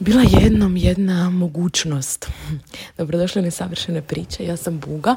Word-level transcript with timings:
Bila 0.00 0.22
jednom 0.22 0.76
jedna 0.76 1.30
mogućnost. 1.30 2.30
Dobrodošli 2.98 3.42
na 3.42 3.50
savršene 3.50 4.02
priče. 4.02 4.44
Ja 4.44 4.56
sam 4.56 4.78
Buga. 4.78 5.16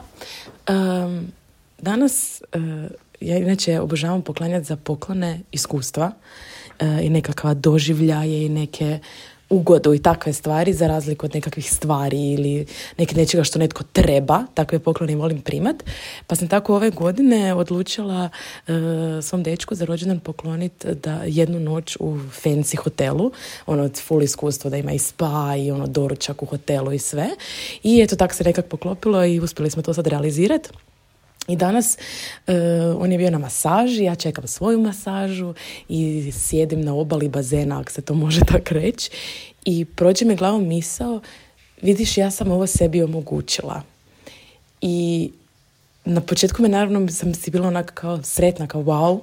danas, 1.78 2.42
uh, 2.56 2.62
ja 3.20 3.38
inače 3.38 3.80
obožavam 3.80 4.22
poklanjati 4.22 4.66
za 4.66 4.76
poklone 4.76 5.40
iskustva 5.52 6.12
uh, 6.82 7.06
i 7.06 7.10
nekakva 7.10 7.54
doživljaje 7.54 8.46
i 8.46 8.50
neke 8.50 9.00
ugodu 9.52 9.94
i 9.94 10.00
takve 10.00 10.34
stvari 10.34 10.74
za 10.74 10.88
razliku 10.88 11.26
od 11.26 11.36
nekakvih 11.36 11.74
stvari 11.74 12.32
ili 12.32 12.66
neke 12.98 13.16
nečega 13.16 13.44
što 13.44 13.60
netko 13.60 13.84
treba, 13.84 14.44
takve 14.54 14.80
poklone 14.80 15.16
volim 15.16 15.42
primat. 15.42 15.84
Pa 16.28 16.36
sam 16.36 16.48
tako 16.48 16.76
ove 16.76 16.90
godine 16.90 17.54
odlučila 17.54 18.30
uh, 18.68 18.74
svom 19.22 19.44
dečku 19.44 19.76
za 19.76 19.86
rođendan 19.86 20.20
pokloniti 20.20 20.88
da 20.96 21.22
jednu 21.26 21.60
noć 21.60 21.98
u 22.00 22.18
fancy 22.44 22.78
hotelu, 22.78 23.32
ono 23.66 23.90
full 23.90 24.24
iskustvo 24.24 24.70
da 24.70 24.78
ima 24.78 24.92
i 24.92 25.00
spa 25.00 25.56
i 25.58 25.72
ono 25.72 25.88
doručak 25.88 26.44
u 26.44 26.46
hotelu 26.46 26.92
i 26.92 27.00
sve. 27.00 27.30
I 27.84 28.02
eto 28.02 28.16
tako 28.16 28.34
se 28.34 28.44
nekak 28.44 28.66
poklopilo 28.66 29.26
i 29.26 29.40
uspjeli 29.40 29.70
smo 29.70 29.82
to 29.82 29.94
sad 29.94 30.08
realizirati. 30.08 30.70
I 31.48 31.56
danas 31.56 31.98
uh, 32.48 32.54
on 32.98 33.12
je 33.12 33.18
bio 33.18 33.30
na 33.30 33.38
masaži, 33.38 34.04
ja 34.04 34.16
čekam 34.16 34.48
svoju 34.48 34.82
masažu 34.82 35.54
i 35.90 36.32
sjedim 36.32 36.82
na 36.82 36.96
obali 36.96 37.30
bazena, 37.30 37.80
ako 37.80 37.92
se 37.92 38.02
to 38.02 38.14
može 38.14 38.40
tako 38.40 38.74
reći. 38.74 39.12
I 39.66 39.86
prođe 39.86 40.26
mi 40.26 40.36
glavom 40.36 40.68
misao, 40.68 41.22
vidiš, 41.82 42.18
ja 42.18 42.32
sam 42.32 42.52
ovo 42.52 42.68
sebi 42.68 43.04
omogućila. 43.04 43.82
I 44.82 45.32
na 46.06 46.22
početku 46.22 46.62
me 46.62 46.70
naravno 46.70 47.08
sam 47.08 47.34
si 47.34 47.52
bila 47.52 47.68
onako 47.68 47.94
kao 47.94 48.24
sretna, 48.24 48.68
kao 48.68 48.82
wow. 48.82 49.20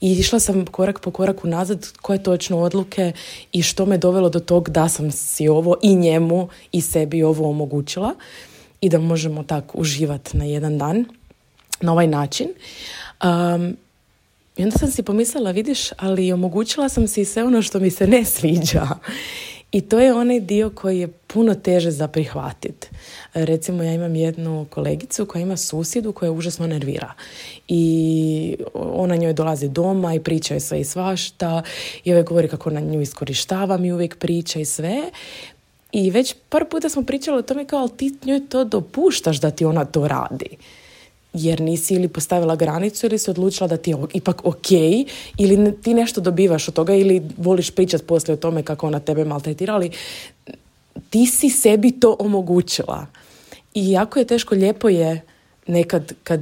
I 0.00 0.12
išla 0.12 0.40
sam 0.40 0.66
korak 0.66 1.00
po 1.00 1.10
koraku 1.10 1.48
nazad 1.48 1.92
koje 2.02 2.22
točno 2.22 2.58
odluke 2.58 3.12
i 3.52 3.62
što 3.62 3.86
me 3.86 3.98
dovelo 3.98 4.28
do 4.28 4.40
tog 4.40 4.70
da 4.70 4.88
sam 4.88 5.10
si 5.10 5.48
ovo 5.48 5.76
i 5.82 5.94
njemu 5.94 6.48
i 6.72 6.80
sebi 6.80 7.22
ovo 7.22 7.50
omogućila 7.50 8.14
i 8.80 8.88
da 8.88 8.98
možemo 8.98 9.42
tako 9.42 9.78
uživati 9.78 10.36
na 10.36 10.44
jedan 10.44 10.78
dan 10.78 11.04
na 11.82 11.92
ovaj 11.92 12.06
način. 12.06 12.48
Um, 13.24 13.76
I 14.56 14.62
onda 14.62 14.78
sam 14.78 14.90
si 14.90 15.02
pomislila, 15.02 15.50
vidiš, 15.50 15.90
ali 15.96 16.32
omogućila 16.32 16.88
sam 16.88 17.08
si 17.08 17.24
sve 17.24 17.44
ono 17.44 17.62
što 17.62 17.80
mi 17.80 17.90
se 17.90 18.06
ne 18.06 18.24
sviđa. 18.24 18.88
I 19.72 19.80
to 19.80 19.98
je 19.98 20.14
onaj 20.14 20.40
dio 20.40 20.70
koji 20.70 21.00
je 21.00 21.08
puno 21.08 21.54
teže 21.54 21.90
za 21.90 22.08
prihvatiti. 22.08 22.88
Recimo, 23.34 23.82
ja 23.82 23.94
imam 23.94 24.14
jednu 24.14 24.66
kolegicu 24.70 25.26
koja 25.26 25.42
ima 25.42 25.56
susjedu 25.56 26.12
koja 26.12 26.32
užasno 26.32 26.66
nervira. 26.66 27.12
I 27.68 28.56
ona 28.74 29.16
njoj 29.16 29.32
dolazi 29.32 29.68
doma 29.68 30.14
i 30.14 30.20
priča 30.20 30.54
je 30.54 30.60
sve 30.60 30.80
i 30.80 30.84
svašta. 30.84 31.62
I 32.04 32.12
uvijek 32.12 32.28
govori 32.28 32.48
kako 32.48 32.70
na 32.70 32.80
nju 32.80 33.00
iskorištava 33.00 33.76
mi 33.76 33.92
uvijek 33.92 34.18
priča 34.18 34.60
i 34.60 34.64
sve. 34.64 35.10
I 35.92 36.10
već 36.10 36.34
par 36.48 36.64
puta 36.70 36.88
smo 36.88 37.02
pričali 37.02 37.38
o 37.38 37.42
tome 37.42 37.66
kao, 37.66 37.80
ali 37.80 37.96
ti 37.96 38.14
njoj 38.24 38.48
to 38.48 38.64
dopuštaš 38.64 39.40
da 39.40 39.50
ti 39.50 39.64
ona 39.64 39.84
to 39.84 40.08
radi 40.08 40.56
jer 41.34 41.60
nisi 41.60 41.94
ili 41.94 42.08
postavila 42.08 42.56
granicu 42.56 43.06
ili 43.06 43.18
si 43.18 43.30
odlučila 43.30 43.68
da 43.68 43.76
ti 43.76 43.90
je 43.90 43.96
ipak 44.14 44.44
ok 44.44 44.70
ili 45.38 45.72
ti 45.82 45.94
nešto 45.94 46.20
dobivaš 46.20 46.68
od 46.68 46.74
toga 46.74 46.94
ili 46.94 47.22
voliš 47.36 47.70
pričati 47.70 48.04
poslije 48.04 48.34
o 48.34 48.36
tome 48.36 48.62
kako 48.62 48.86
ona 48.86 49.00
tebe 49.00 49.24
maltretira, 49.24 49.74
ali 49.74 49.90
ti 51.10 51.26
si 51.26 51.50
sebi 51.50 51.90
to 51.90 52.16
omogućila. 52.18 53.06
I 53.74 53.90
jako 53.90 54.18
je 54.18 54.24
teško, 54.24 54.54
lijepo 54.54 54.88
je 54.88 55.20
nekad 55.66 56.12
kad 56.24 56.40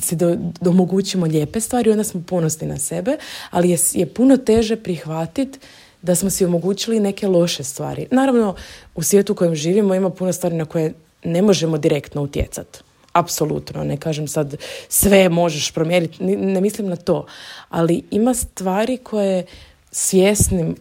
si 0.00 0.16
do, 0.16 0.36
omogućimo 0.66 1.26
lijepe 1.26 1.60
stvari, 1.60 1.90
onda 1.90 2.04
smo 2.04 2.22
ponosni 2.26 2.68
na 2.68 2.78
sebe, 2.78 3.16
ali 3.50 3.70
je, 3.70 3.78
je 3.92 4.06
puno 4.06 4.36
teže 4.36 4.76
prihvatiti 4.76 5.58
da 6.02 6.14
smo 6.14 6.30
si 6.30 6.44
omogućili 6.44 7.00
neke 7.00 7.28
loše 7.28 7.64
stvari. 7.64 8.06
Naravno, 8.10 8.54
u 8.94 9.02
svijetu 9.02 9.32
u 9.32 9.36
kojem 9.36 9.54
živimo 9.54 9.94
ima 9.94 10.10
puno 10.10 10.32
stvari 10.32 10.56
na 10.56 10.64
koje 10.64 10.94
ne 11.24 11.42
možemo 11.42 11.78
direktno 11.78 12.22
utjecati 12.22 12.78
apsolutno, 13.12 13.84
ne 13.84 13.96
kažem 13.96 14.28
sad 14.28 14.56
sve 14.88 15.28
možeš 15.28 15.70
promijeniti, 15.70 16.24
ne 16.24 16.60
mislim 16.60 16.88
na 16.88 16.96
to, 16.96 17.26
ali 17.68 18.02
ima 18.10 18.34
stvari 18.34 18.96
koje 18.96 19.46
svjesnim 19.92 20.76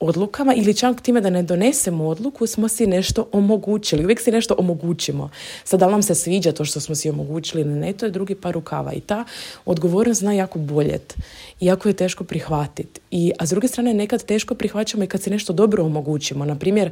odlukama 0.00 0.54
ili 0.54 0.74
čak 0.74 1.00
time 1.00 1.20
da 1.20 1.30
ne 1.30 1.42
donesemo 1.42 2.08
odluku 2.08 2.46
smo 2.46 2.68
si 2.68 2.86
nešto 2.86 3.28
omogućili. 3.32 4.04
Uvijek 4.04 4.20
si 4.20 4.30
nešto 4.30 4.54
omogućimo. 4.58 5.30
Sad 5.64 5.80
da 5.80 5.86
li 5.86 5.92
nam 5.92 6.02
se 6.02 6.14
sviđa 6.14 6.52
to 6.52 6.64
što 6.64 6.80
smo 6.80 6.94
si 6.94 7.10
omogućili 7.10 7.62
ili 7.62 7.74
ne, 7.74 7.92
to 7.92 8.06
je 8.06 8.10
drugi 8.10 8.34
par 8.34 8.54
rukava. 8.54 8.92
I 8.92 9.00
ta 9.00 9.24
odgovornost 9.64 10.20
zna 10.20 10.32
jako 10.32 10.58
boljet. 10.58 11.14
I 11.60 11.66
jako 11.66 11.88
je 11.88 11.96
teško 11.96 12.24
prihvatiti. 12.24 13.00
I, 13.10 13.32
a 13.38 13.46
s 13.46 13.50
druge 13.50 13.68
strane 13.68 13.94
nekad 13.94 14.24
teško 14.24 14.54
prihvaćamo 14.54 15.04
i 15.04 15.06
kad 15.06 15.22
si 15.22 15.30
nešto 15.30 15.52
dobro 15.52 15.84
omogućimo. 15.84 16.44
Na 16.44 16.56
primjer, 16.56 16.90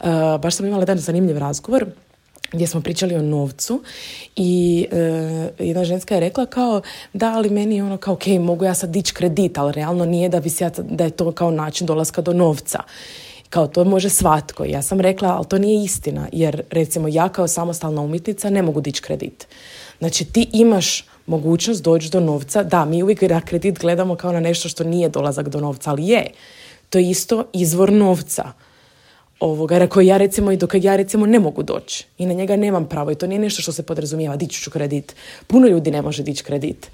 uh, 0.00 0.06
baš 0.40 0.56
sam 0.56 0.66
imala 0.66 0.82
jedan 0.82 0.98
zanimljiv 0.98 1.38
razgovor 1.38 1.86
gdje 2.54 2.66
smo 2.66 2.80
pričali 2.80 3.14
o 3.14 3.22
novcu 3.22 3.82
i 4.36 4.86
e, 4.90 4.96
jedna 5.58 5.84
ženska 5.84 6.14
je 6.14 6.20
rekla 6.20 6.46
kao 6.46 6.82
da 7.12 7.32
ali 7.34 7.50
meni 7.50 7.76
je 7.76 7.84
ono 7.84 7.96
kao 7.96 8.14
ok 8.14 8.26
mogu 8.26 8.64
ja 8.64 8.74
sad 8.74 8.90
dići 8.90 9.14
kredit 9.14 9.58
ali 9.58 9.72
realno 9.72 10.04
nije 10.04 10.28
da, 10.28 10.40
ja, 10.60 10.70
da 10.78 11.04
je 11.04 11.10
to 11.10 11.32
kao 11.32 11.50
način 11.50 11.86
dolaska 11.86 12.22
do 12.22 12.32
novca. 12.32 12.78
Kao 13.50 13.66
to 13.66 13.84
može 13.84 14.08
svatko. 14.08 14.64
Ja 14.64 14.82
sam 14.82 15.00
rekla 15.00 15.36
ali 15.36 15.46
to 15.48 15.58
nije 15.58 15.84
istina 15.84 16.28
jer 16.32 16.62
recimo 16.70 17.08
ja 17.08 17.28
kao 17.28 17.48
samostalna 17.48 18.00
umjetnica 18.02 18.50
ne 18.50 18.62
mogu 18.62 18.80
dići 18.80 19.02
kredit. 19.02 19.46
Znači 19.98 20.24
ti 20.24 20.48
imaš 20.52 21.04
mogućnost 21.26 21.82
doći 21.82 22.10
do 22.10 22.20
novca. 22.20 22.62
Da 22.62 22.84
mi 22.84 23.02
uvijek 23.02 23.22
na 23.22 23.40
kredit 23.40 23.78
gledamo 23.78 24.16
kao 24.16 24.32
na 24.32 24.40
nešto 24.40 24.68
što 24.68 24.84
nije 24.84 25.08
dolazak 25.08 25.48
do 25.48 25.60
novca 25.60 25.90
ali 25.90 26.06
je. 26.06 26.26
To 26.90 26.98
je 26.98 27.10
isto 27.10 27.44
izvor 27.52 27.92
novca 27.92 28.52
ovoga, 29.44 29.78
na 29.78 29.86
koji 29.86 30.06
ja 30.06 30.16
recimo 30.16 30.52
i 30.52 30.56
dok 30.56 30.74
ja 30.74 30.96
recimo 30.96 31.26
ne 31.26 31.38
mogu 31.38 31.62
doći 31.62 32.06
i 32.18 32.26
na 32.26 32.32
njega 32.32 32.56
nemam 32.56 32.88
pravo 32.88 33.10
i 33.10 33.14
to 33.14 33.26
nije 33.26 33.38
nešto 33.38 33.62
što 33.62 33.72
se 33.72 33.82
podrazumijeva, 33.82 34.36
dići 34.36 34.62
ću 34.62 34.70
kredit. 34.70 35.14
Puno 35.46 35.68
ljudi 35.68 35.90
ne 35.90 36.02
može 36.02 36.22
dići 36.22 36.44
kredit. 36.44 36.90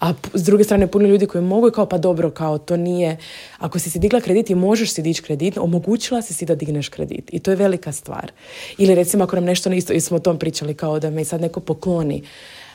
A 0.00 0.12
s 0.34 0.42
druge 0.42 0.64
strane 0.64 0.86
puno 0.86 1.08
ljudi 1.08 1.26
koji 1.26 1.44
mogu 1.44 1.70
kao 1.70 1.86
pa 1.86 1.98
dobro 1.98 2.30
kao 2.30 2.58
to 2.58 2.76
nije, 2.76 3.16
ako 3.58 3.78
si 3.78 3.90
si 3.90 3.98
digla 3.98 4.20
kredit 4.20 4.50
i 4.50 4.54
možeš 4.54 4.92
si 4.92 5.02
dići 5.02 5.22
kredit, 5.22 5.58
omogućila 5.58 6.22
si 6.22 6.34
si 6.34 6.46
da 6.46 6.54
digneš 6.54 6.88
kredit 6.88 7.32
i 7.32 7.38
to 7.38 7.50
je 7.50 7.56
velika 7.56 7.92
stvar. 7.92 8.32
Ili 8.78 8.94
recimo 8.94 9.24
ako 9.24 9.36
nam 9.36 9.44
nešto 9.44 9.70
ne 9.70 9.76
isto, 9.76 9.92
i 9.92 10.00
smo 10.00 10.16
o 10.16 10.20
tom 10.20 10.38
pričali 10.38 10.74
kao 10.74 11.00
da 11.00 11.10
me 11.10 11.24
sad 11.24 11.40
neko 11.40 11.60
pokloni 11.60 12.22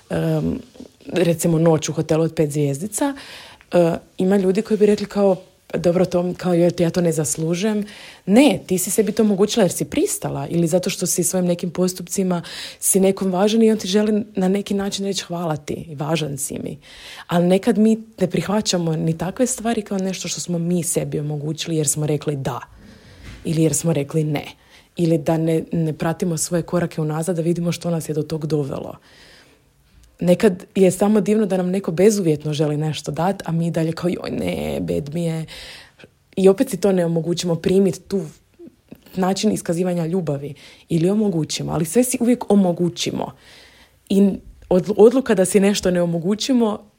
um, 0.10 0.60
recimo 1.14 1.60
noć 1.60 1.90
u 1.90 1.94
hotelu 1.94 2.24
od 2.24 2.34
pet 2.34 2.52
zvijezdica, 2.52 3.14
uh, 3.74 3.80
ima 4.18 4.38
ljudi 4.38 4.62
koji 4.62 4.78
bi 4.78 4.86
rekli 4.86 5.06
kao 5.06 5.36
dobro 5.74 6.06
to 6.06 6.34
kao 6.38 6.54
ja 6.54 6.90
to 6.90 7.02
ne 7.02 7.12
zaslužujem. 7.12 7.86
Ne, 8.26 8.60
ti 8.68 8.78
si 8.78 8.92
sebi 8.92 9.12
to 9.12 9.24
omogućila 9.24 9.64
jer 9.64 9.72
si 9.72 9.86
pristala 9.86 10.48
ili 10.48 10.68
zato 10.68 10.90
što 10.90 11.06
si 11.06 11.24
svojim 11.24 11.46
nekim 11.46 11.70
postupcima 11.70 12.42
si 12.80 13.00
nekom 13.00 13.32
važan 13.32 13.64
i 13.64 13.72
on 13.72 13.78
ti 13.78 13.88
želi 13.88 14.24
na 14.36 14.48
neki 14.48 14.74
način 14.74 15.06
reći 15.06 15.24
hvala 15.24 15.58
ti 15.58 15.96
važan 15.96 16.38
si 16.38 16.60
mi. 16.64 16.78
Ali 17.28 17.48
nekad 17.48 17.78
mi 17.78 17.98
ne 18.20 18.30
prihvaćamo 18.30 18.96
ni 18.96 19.18
takve 19.18 19.48
stvari 19.48 19.82
kao 19.82 19.98
nešto 19.98 20.28
što 20.28 20.42
smo 20.42 20.58
mi 20.58 20.84
sebi 20.84 21.20
omogućili 21.20 21.78
jer 21.78 21.88
smo 21.88 22.08
rekli 22.08 22.36
da 22.36 22.60
ili 23.46 23.64
jer 23.64 23.74
smo 23.74 23.94
rekli 23.94 24.24
ne 24.24 24.46
ili 24.96 25.18
da 25.18 25.38
ne, 25.38 25.64
ne 25.72 25.94
pratimo 25.94 26.38
svoje 26.38 26.64
korake 26.64 27.02
unazad 27.02 27.36
da 27.36 27.42
vidimo 27.42 27.72
što 27.72 27.90
nas 27.90 28.10
je 28.10 28.14
do 28.14 28.24
tog 28.24 28.46
dovelo 28.46 28.96
nekad 30.20 30.66
je 30.76 30.92
samo 30.92 31.22
divno 31.22 31.46
da 31.46 31.58
nam 31.58 31.70
neko 31.70 31.92
bezuvjetno 31.92 32.54
želi 32.54 32.78
nešto 32.78 33.12
dati, 33.12 33.44
a 33.48 33.52
mi 33.52 33.72
dalje 33.72 33.92
kao 33.92 34.10
joj 34.10 34.32
ne, 34.32 34.80
bed 34.82 35.14
mi 35.14 35.24
je. 35.24 35.46
I 36.36 36.50
opet 36.50 36.70
si 36.70 36.78
to 36.78 36.92
ne 36.92 37.06
omogućimo 37.06 37.56
primiti 37.56 38.02
tu 38.02 38.22
način 39.16 39.52
iskazivanja 39.52 40.06
ljubavi 40.06 40.54
ili 40.90 41.10
omogućimo, 41.10 41.72
ali 41.72 41.86
sve 41.86 42.04
si 42.04 42.18
uvijek 42.20 42.52
omogućimo. 42.52 43.32
I 44.10 44.30
odluka 44.98 45.36
da 45.36 45.46
si 45.46 45.60
nešto 45.60 45.92
ne 45.92 46.02
omogućimo 46.02 46.90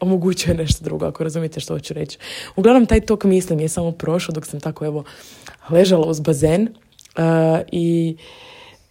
omogućuje 0.00 0.56
nešto 0.56 0.84
drugo, 0.84 1.06
ako 1.06 1.24
razumijete 1.24 1.60
što 1.60 1.74
hoću 1.74 1.94
reći. 1.94 2.18
Uglavnom, 2.56 2.86
taj 2.86 3.00
tok 3.00 3.24
mislim 3.24 3.60
je 3.60 3.68
samo 3.68 3.92
prošao 3.92 4.32
dok 4.32 4.46
sam 4.46 4.60
tako 4.60 4.84
evo 4.84 5.04
ležala 5.70 6.06
uz 6.06 6.20
bazen 6.20 6.62
uh, 6.62 7.60
i 7.72 8.16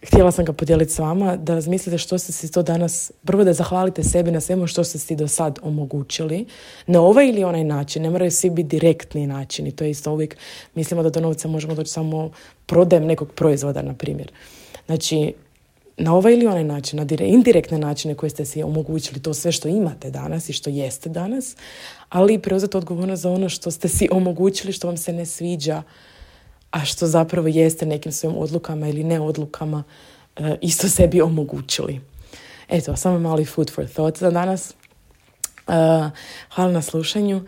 htjela 0.02 0.32
sam 0.32 0.44
ga 0.44 0.52
podijeliti 0.52 0.92
s 0.92 0.98
vama, 0.98 1.36
da 1.36 1.54
razmislite 1.54 1.98
što 1.98 2.18
ste 2.18 2.32
si 2.32 2.52
to 2.52 2.62
danas, 2.62 3.12
prvo 3.24 3.44
da 3.44 3.52
zahvalite 3.52 4.02
sebi 4.02 4.30
na 4.30 4.40
svemu 4.40 4.66
što 4.66 4.84
ste 4.84 4.98
si 4.98 5.16
do 5.16 5.28
sad 5.28 5.58
omogućili, 5.62 6.46
na 6.86 7.00
ovaj 7.00 7.28
ili 7.28 7.44
onaj 7.44 7.64
način, 7.64 8.02
ne 8.02 8.10
moraju 8.10 8.30
svi 8.30 8.50
biti 8.50 8.68
direktni 8.68 9.26
načini, 9.26 9.72
to 9.72 9.84
je 9.84 9.90
isto 9.90 10.12
uvijek, 10.12 10.36
mislimo 10.74 11.02
da 11.02 11.10
do 11.10 11.20
novca 11.20 11.48
možemo 11.48 11.74
doći 11.74 11.90
samo 11.90 12.30
prodajem 12.66 13.06
nekog 13.06 13.32
proizvoda, 13.32 13.82
na 13.82 13.94
primjer. 13.94 14.32
Znači, 14.86 15.34
na 15.96 16.14
ovaj 16.14 16.32
ili 16.32 16.46
onaj 16.46 16.64
način, 16.64 16.98
na 16.98 17.06
indirektne 17.24 17.78
načine 17.78 18.14
koje 18.14 18.30
ste 18.30 18.44
si 18.44 18.62
omogućili, 18.62 19.22
to 19.22 19.34
sve 19.34 19.52
što 19.52 19.68
imate 19.68 20.10
danas 20.10 20.48
i 20.48 20.52
što 20.52 20.70
jeste 20.70 21.08
danas, 21.08 21.56
ali 22.08 22.38
preuzeti 22.38 22.76
odgovornost 22.76 23.22
za 23.22 23.30
ono 23.30 23.48
što 23.48 23.70
ste 23.70 23.88
si 23.88 24.08
omogućili, 24.12 24.72
što 24.72 24.86
vam 24.86 24.96
se 24.96 25.12
ne 25.12 25.26
sviđa, 25.26 25.82
a 26.70 26.84
što 26.84 27.06
zapravo 27.06 27.48
jeste 27.48 27.86
nekim 27.86 28.12
svojim 28.12 28.38
odlukama 28.38 28.88
ili 28.88 29.04
ne 29.04 29.20
odlukama 29.20 29.82
e, 30.36 30.56
isto 30.60 30.88
sebi 30.88 31.20
omogućili. 31.20 32.00
Eto, 32.68 32.96
samo 32.96 33.18
mali 33.18 33.44
food 33.44 33.70
for 33.74 33.86
thought 33.86 34.18
za 34.18 34.30
danas. 34.30 34.74
Uh, 35.66 35.74
hvala 36.54 36.72
na 36.72 36.82
slušanju 36.82 37.44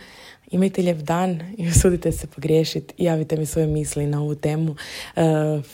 imajte 0.52 0.82
lijep 0.82 0.98
dan 0.98 1.40
i 1.58 1.68
usudite 1.76 2.12
se 2.12 2.26
pogriješiti 2.26 2.94
i 2.98 3.04
javite 3.04 3.36
mi 3.36 3.46
svoje 3.46 3.66
misli 3.66 4.06
na 4.06 4.20
ovu 4.20 4.34
temu. 4.34 4.76
E, 5.16 5.22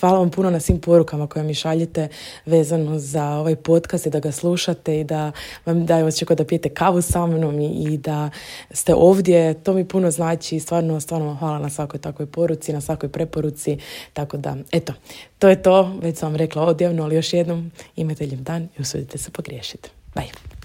hvala 0.01 0.19
vam 0.19 0.31
puno 0.31 0.51
na 0.51 0.61
svim 0.61 0.81
porukama 0.81 1.27
koje 1.27 1.43
mi 1.43 1.55
šaljete 1.55 2.09
vezano 2.47 2.99
za 2.99 3.29
ovaj 3.29 3.57
podcast 3.57 4.07
i 4.07 4.11
da 4.11 4.21
ga 4.21 4.33
slušate 4.33 5.01
i 5.01 5.05
da 5.05 5.33
vam 5.67 5.87
daju 5.87 6.07
očekao 6.07 6.37
da 6.37 6.45
pijete 6.45 6.69
kavu 6.69 7.03
sa 7.03 7.27
mnom 7.27 7.61
i, 7.61 7.99
da 7.99 8.31
ste 8.71 8.95
ovdje. 8.95 9.55
To 9.55 9.73
mi 9.73 9.85
puno 9.85 10.11
znači 10.11 10.61
stvarno, 10.61 11.01
stvarno 11.01 11.27
vam 11.27 11.37
hvala 11.37 11.59
na 11.59 11.71
svakoj 11.71 12.01
takvoj 12.01 12.27
poruci, 12.27 12.73
na 12.73 12.81
svakoj 12.81 13.09
preporuci. 13.09 13.79
Tako 14.13 14.37
da, 14.37 14.57
eto, 14.73 14.93
to 15.39 15.49
je 15.49 15.63
to. 15.63 15.99
Već 16.03 16.19
sam 16.19 16.29
vam 16.29 16.37
rekla 16.37 16.63
odjavno, 16.63 17.03
ali 17.03 17.17
još 17.17 17.33
jednom 17.33 17.71
imajte 17.97 18.27
lijep 18.27 18.41
dan 18.41 18.69
i 18.79 18.83
usudite 18.83 19.19
se 19.19 19.31
pogriješiti. 19.31 19.91
Bye. 20.15 20.58